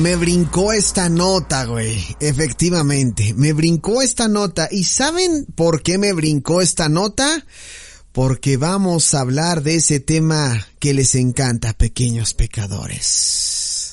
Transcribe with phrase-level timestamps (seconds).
[0.00, 2.02] Me brincó esta nota, güey.
[2.20, 4.66] Efectivamente, me brincó esta nota.
[4.70, 7.44] ¿Y saben por qué me brincó esta nota?
[8.10, 13.92] Porque vamos a hablar de ese tema que les encanta, pequeños pecadores.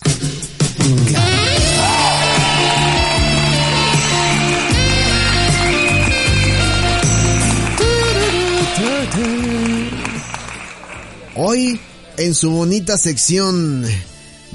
[11.35, 11.81] Hoy,
[12.15, 13.85] en su bonita sección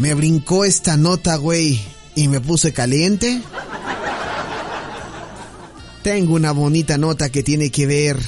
[0.03, 1.81] me brincó esta nota, güey,
[2.17, 3.41] y me puse caliente.
[6.03, 8.19] Tengo una bonita nota que tiene que ver.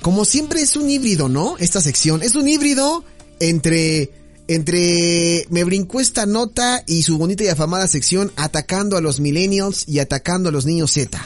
[0.00, 1.58] Como siempre es un híbrido, ¿no?
[1.58, 3.04] Esta sección es un híbrido
[3.40, 4.10] entre
[4.48, 9.86] entre me brincó esta nota y su bonita y afamada sección atacando a los millennials
[9.86, 11.22] y atacando a los niños Z.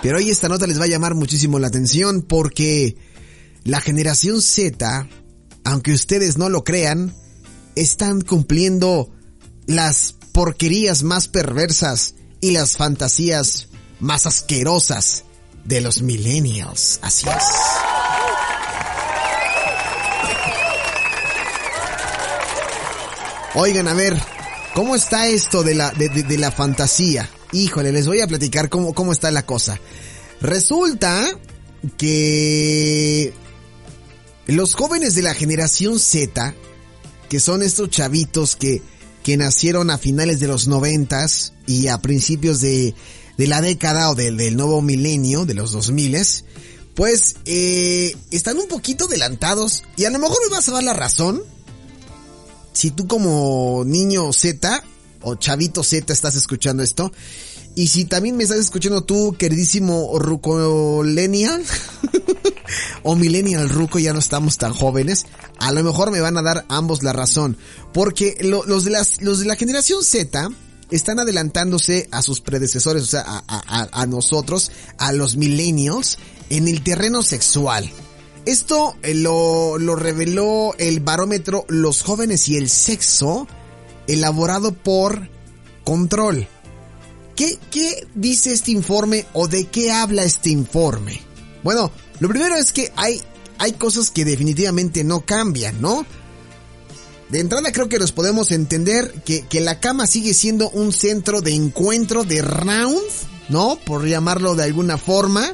[0.00, 2.96] Pero hoy esta nota les va a llamar muchísimo la atención porque
[3.64, 5.06] la generación Z
[5.66, 7.12] aunque ustedes no lo crean,
[7.74, 9.10] están cumpliendo
[9.66, 13.66] las porquerías más perversas y las fantasías
[13.98, 15.24] más asquerosas
[15.64, 17.00] de los millennials.
[17.02, 17.44] Así es.
[23.54, 24.16] Oigan, a ver,
[24.72, 27.28] ¿cómo está esto de la, de, la fantasía?
[27.50, 29.80] Híjole, les voy a platicar cómo, cómo está la cosa.
[30.40, 31.26] Resulta
[31.98, 33.34] que
[34.46, 36.54] los jóvenes de la generación Z,
[37.28, 38.82] que son estos chavitos que,
[39.22, 42.94] que nacieron a finales de los noventas y a principios de,
[43.36, 46.16] de la década o del, nuevo milenio, de los 2000
[46.94, 50.94] pues eh, están un poquito adelantados y a lo mejor me vas a dar la
[50.94, 51.42] razón.
[52.72, 54.82] Si tú como niño Z
[55.20, 57.12] o chavito Z estás escuchando esto,
[57.74, 61.62] y si también me estás escuchando tú, queridísimo Rucolenial,
[63.02, 65.26] o Millennial Ruco, ya no estamos tan jóvenes,
[65.58, 67.56] a lo mejor me van a dar ambos la razón.
[67.92, 70.50] Porque los, de la generación Z
[70.90, 76.18] están adelantándose a sus predecesores, o sea, a, a nosotros, a los millennials,
[76.50, 77.90] en el terreno sexual.
[78.46, 83.48] Esto eh, lo, lo reveló el barómetro Los jóvenes y el sexo,
[84.06, 85.28] elaborado por
[85.84, 86.46] Control.
[87.34, 91.20] ¿Qué, ¿Qué dice este informe o de qué habla este informe?
[91.64, 91.90] Bueno,
[92.20, 93.22] lo primero es que hay,
[93.58, 96.06] hay cosas que definitivamente no cambian, ¿no?
[97.28, 101.40] De entrada creo que nos podemos entender que, que la cama sigue siendo un centro
[101.40, 103.02] de encuentro de round,
[103.48, 103.78] ¿no?
[103.84, 105.44] Por llamarlo de alguna forma.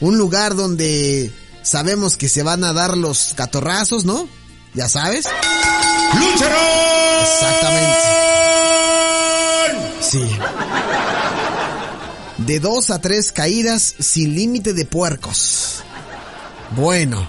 [0.00, 4.28] Un lugar donde sabemos que se van a dar los catorrazos, ¿no?
[4.74, 5.26] Ya sabes.
[7.22, 7.98] Exactamente.
[10.00, 10.28] Sí.
[12.38, 15.79] De dos a tres caídas sin límite de puercos.
[16.76, 17.28] Bueno.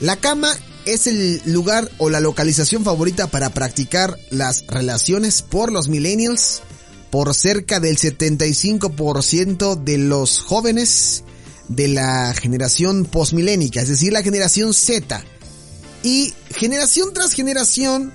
[0.00, 0.52] La cama
[0.84, 6.62] es el lugar o la localización favorita para practicar las relaciones por los millennials
[7.10, 11.24] por cerca del 75% de los jóvenes
[11.68, 15.22] de la generación postmilénica, es decir, la generación Z.
[16.02, 18.12] Y generación tras generación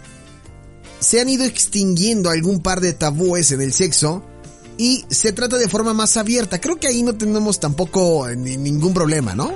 [1.00, 4.24] se han ido extinguiendo algún par de tabúes en el sexo
[4.78, 6.62] y se trata de forma más abierta.
[6.62, 9.54] Creo que ahí no tenemos tampoco ningún problema, ¿no?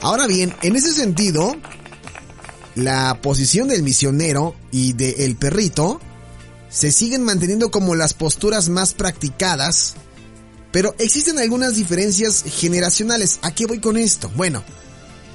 [0.00, 1.56] Ahora bien, en ese sentido,
[2.74, 6.00] la posición del misionero y del perrito
[6.70, 9.94] se siguen manteniendo como las posturas más practicadas,
[10.72, 13.40] pero existen algunas diferencias generacionales.
[13.42, 14.30] ¿A qué voy con esto?
[14.36, 14.62] Bueno,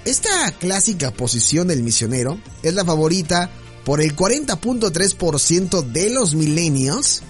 [0.06, 3.52] esta clásica posición del misionero es la favorita
[3.84, 7.22] por el 40.3% de los millennials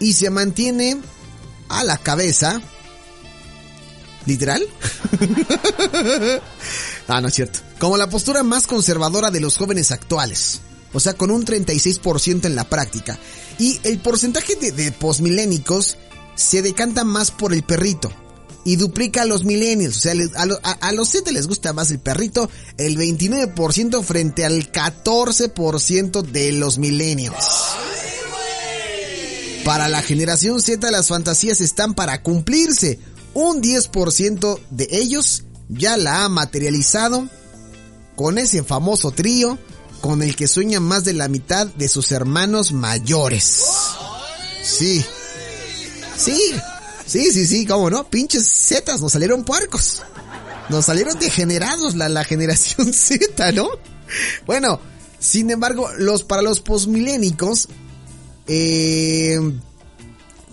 [0.00, 0.98] y se mantiene
[1.68, 2.60] a la cabeza.
[4.26, 4.62] ¿Literal?
[7.08, 7.60] ah, no es cierto.
[7.78, 10.60] Como la postura más conservadora de los jóvenes actuales.
[10.92, 13.18] O sea, con un 36% en la práctica.
[13.58, 15.96] Y el porcentaje de, de posmilénicos
[16.34, 18.12] se decanta más por el perrito
[18.68, 19.96] y duplica a los millennials.
[19.96, 20.12] O sea,
[20.80, 26.76] a, los 7 les gusta más el perrito, el 29% frente al 14% de los
[26.76, 27.34] millennials.
[29.68, 32.98] Para la generación Z las fantasías están para cumplirse.
[33.34, 37.28] Un 10% de ellos ya la ha materializado
[38.16, 39.58] con ese famoso trío
[40.00, 43.62] con el que sueña más de la mitad de sus hermanos mayores.
[44.62, 45.04] Sí.
[46.16, 46.40] Sí.
[47.04, 48.08] Sí, sí, sí, cómo no.
[48.08, 50.02] Pinches zetas, nos salieron puercos.
[50.70, 53.68] Nos salieron degenerados la, la generación Z, ¿no?
[54.46, 54.80] Bueno,
[55.18, 57.68] sin embargo, los, para los posmilénicos,
[58.48, 59.38] eh,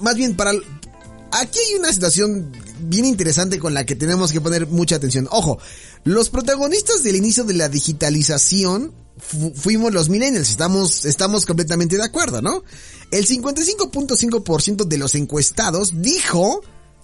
[0.02, 4.68] más bien para, aquí hay una situación bien interesante con la que tenemos que poner
[4.68, 5.28] mucha atención.
[5.32, 5.60] Ojo,
[6.04, 8.94] los protagonistas del inicio de la digitalización
[9.56, 12.64] fuimos los millennials, estamos, estamos completamente de acuerdo, ¿no?
[13.12, 16.62] El 55.5% de los encuestados dijo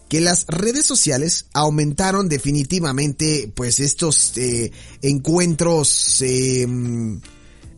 [0.09, 4.71] que las redes sociales aumentaron definitivamente pues estos eh,
[5.01, 7.21] encuentros em,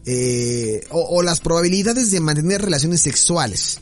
[0.06, 3.80] eh, o, las probabilidades de mantener relaciones sexuales.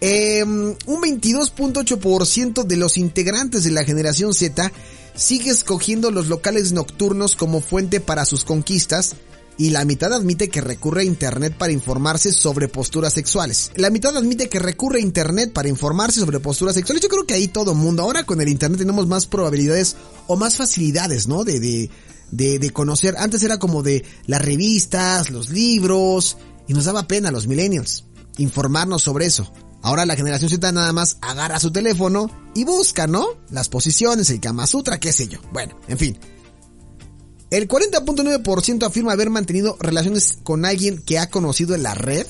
[0.00, 4.72] Eh, un 22.8% de los integrantes de la generación Z
[5.14, 9.16] sigue escogiendo los locales nocturnos como fuente para sus conquistas,
[9.56, 13.70] y la mitad admite que recurre a Internet para informarse sobre posturas sexuales.
[13.76, 17.02] La mitad admite que recurre a Internet para informarse sobre posturas sexuales.
[17.02, 19.96] Yo creo que ahí todo mundo, ahora con el Internet tenemos más probabilidades
[20.26, 21.44] o más facilidades, ¿no?
[21.44, 21.88] De,
[22.36, 23.14] de, de conocer.
[23.18, 26.36] Antes era como de las revistas, los libros,
[26.66, 28.04] y nos daba pena los millennials
[28.38, 29.50] informarnos sobre eso.
[29.82, 33.26] Ahora la generación Z nada más agarra su teléfono y busca, ¿no?
[33.50, 35.38] Las posiciones, el Kama Sutra, qué sé yo.
[35.52, 36.18] Bueno, en fin.
[37.50, 42.26] El 40.9% afirma haber mantenido relaciones con alguien que ha conocido en la red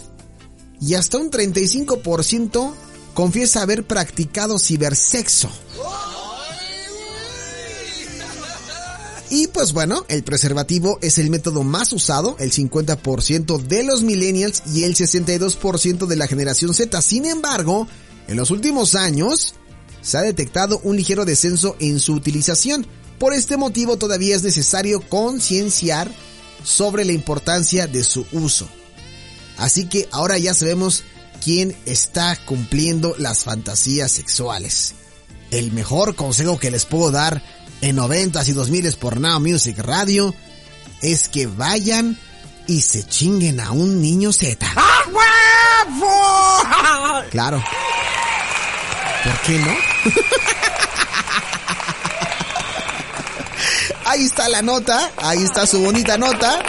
[0.80, 2.74] y hasta un 35%
[3.14, 5.48] confiesa haber practicado cibersexo.
[9.34, 14.62] Y pues bueno, el preservativo es el método más usado, el 50% de los millennials
[14.72, 17.02] y el 62% de la generación Z.
[17.02, 17.88] Sin embargo,
[18.28, 19.56] en los últimos años
[20.02, 22.86] se ha detectado un ligero descenso en su utilización.
[23.18, 26.08] Por este motivo todavía es necesario concienciar
[26.62, 28.68] sobre la importancia de su uso.
[29.56, 31.02] Así que ahora ya sabemos
[31.42, 34.94] quién está cumpliendo las fantasías sexuales.
[35.50, 37.42] El mejor consejo que les puedo dar
[37.80, 40.34] en 90 y 2000 por Now Music Radio
[41.02, 42.18] es que vayan
[42.66, 44.66] y se chinguen a un niño Z.
[47.30, 47.62] Claro.
[49.24, 49.74] ¿Por qué no?
[54.06, 56.62] ahí está la nota, ahí está su bonita nota.